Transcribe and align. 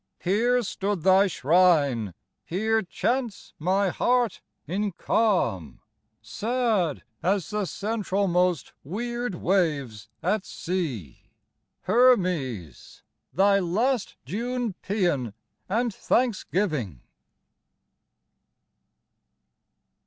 Here 0.19 0.63
stood 0.63 1.03
thy 1.03 1.27
shrine: 1.27 2.15
here 2.43 2.81
chants 2.81 3.53
my 3.59 3.89
heart 3.89 4.41
in 4.65 4.93
calm 4.93 5.79
Sad 6.23 7.03
as 7.21 7.51
the 7.51 7.67
centralmost 7.67 8.71
weird 8.83 9.35
wave's 9.35 10.09
at 10.23 10.43
sea, 10.43 11.29
Hermes! 11.81 13.03
thy 13.31 13.59
last 13.59 14.15
June 14.25 14.73
pæan 14.83 15.33
and 15.69 15.93
thanksgiving. 15.93 17.01